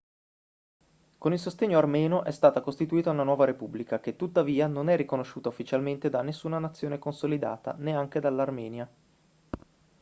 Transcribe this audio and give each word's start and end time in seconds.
con 1.19 1.31
il 1.31 1.37
sostegno 1.37 1.77
armeno 1.77 2.23
è 2.23 2.31
stata 2.31 2.61
costituita 2.61 3.11
una 3.11 3.21
nuova 3.21 3.45
repubblica 3.45 3.99
che 3.99 4.15
tuttavia 4.15 4.65
non 4.65 4.89
è 4.89 4.95
riconosciuta 4.95 5.49
ufficialmente 5.49 6.09
da 6.09 6.23
nessuna 6.23 6.57
nazione 6.57 6.97
consolidata 6.97 7.75
neanche 7.77 8.19
dall'armenia 8.19 8.89